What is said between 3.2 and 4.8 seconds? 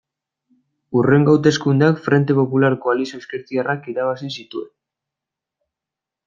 ezkertiarrak irabazi zituen.